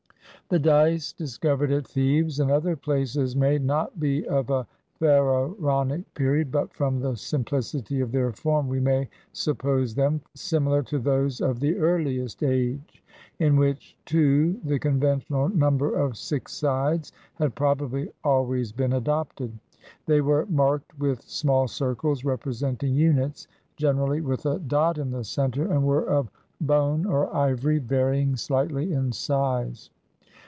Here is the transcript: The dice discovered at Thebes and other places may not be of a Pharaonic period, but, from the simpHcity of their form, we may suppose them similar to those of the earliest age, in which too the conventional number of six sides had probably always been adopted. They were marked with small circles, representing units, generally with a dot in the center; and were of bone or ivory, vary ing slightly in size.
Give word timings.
The 0.49 0.59
dice 0.59 1.13
discovered 1.13 1.71
at 1.71 1.87
Thebes 1.87 2.41
and 2.41 2.51
other 2.51 2.75
places 2.75 3.37
may 3.37 3.57
not 3.57 4.01
be 4.01 4.27
of 4.27 4.49
a 4.49 4.67
Pharaonic 4.99 6.13
period, 6.13 6.51
but, 6.51 6.73
from 6.73 6.99
the 6.99 7.13
simpHcity 7.13 8.03
of 8.03 8.11
their 8.11 8.33
form, 8.33 8.67
we 8.67 8.81
may 8.81 9.07
suppose 9.31 9.95
them 9.95 10.19
similar 10.33 10.83
to 10.83 10.99
those 10.99 11.39
of 11.39 11.61
the 11.61 11.77
earliest 11.77 12.43
age, 12.43 13.01
in 13.39 13.55
which 13.55 13.95
too 14.03 14.59
the 14.65 14.77
conventional 14.77 15.47
number 15.47 15.95
of 15.95 16.17
six 16.17 16.51
sides 16.51 17.13
had 17.35 17.55
probably 17.55 18.09
always 18.21 18.73
been 18.73 18.91
adopted. 18.91 19.57
They 20.05 20.19
were 20.19 20.45
marked 20.47 20.99
with 20.99 21.21
small 21.21 21.69
circles, 21.69 22.25
representing 22.25 22.93
units, 22.93 23.47
generally 23.77 24.19
with 24.19 24.45
a 24.45 24.59
dot 24.59 24.97
in 24.97 25.11
the 25.11 25.23
center; 25.23 25.71
and 25.71 25.85
were 25.85 26.03
of 26.09 26.29
bone 26.59 27.05
or 27.05 27.33
ivory, 27.33 27.77
vary 27.77 28.19
ing 28.19 28.35
slightly 28.35 28.91
in 28.91 29.13
size. 29.13 29.89